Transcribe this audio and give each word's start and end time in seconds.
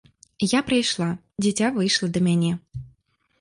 Я 0.53 0.61
прыйшла, 0.69 1.09
дзіця 1.43 1.67
выйшла 1.77 2.11
да 2.17 2.25
мяне. 2.29 2.51